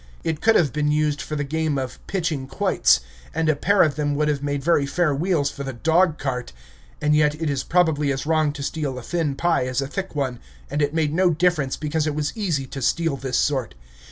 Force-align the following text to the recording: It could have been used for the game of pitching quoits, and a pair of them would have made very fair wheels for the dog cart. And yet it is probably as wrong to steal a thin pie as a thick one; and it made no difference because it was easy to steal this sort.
It 0.23 0.41
could 0.41 0.55
have 0.55 0.73
been 0.73 0.91
used 0.91 1.21
for 1.21 1.35
the 1.35 1.43
game 1.43 1.77
of 1.77 1.99
pitching 2.07 2.47
quoits, 2.47 3.01
and 3.35 3.47
a 3.47 3.55
pair 3.55 3.83
of 3.83 3.97
them 3.97 4.15
would 4.15 4.29
have 4.29 4.41
made 4.41 4.63
very 4.63 4.87
fair 4.87 5.13
wheels 5.13 5.51
for 5.51 5.63
the 5.63 5.73
dog 5.73 6.17
cart. 6.17 6.53
And 6.99 7.15
yet 7.15 7.39
it 7.39 7.51
is 7.51 7.61
probably 7.63 8.11
as 8.11 8.25
wrong 8.25 8.51
to 8.53 8.63
steal 8.63 8.97
a 8.97 9.03
thin 9.03 9.35
pie 9.35 9.67
as 9.67 9.79
a 9.79 9.85
thick 9.85 10.15
one; 10.15 10.39
and 10.71 10.81
it 10.81 10.95
made 10.95 11.13
no 11.13 11.29
difference 11.29 11.77
because 11.77 12.07
it 12.07 12.15
was 12.15 12.33
easy 12.35 12.65
to 12.65 12.81
steal 12.81 13.15
this 13.15 13.37
sort. 13.37 13.75